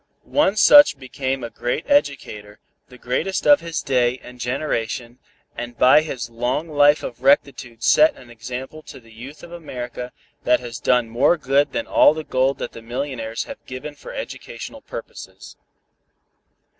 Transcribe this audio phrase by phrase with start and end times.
[0.23, 2.57] One such became a great educator,
[2.89, 5.19] the greatest of his day and generation,
[5.55, 10.11] and by his long life of rectitude set an example to the youth of America
[10.43, 13.93] that has done more good than all the gold that all the millionaires have given
[13.93, 15.55] for educational purposes.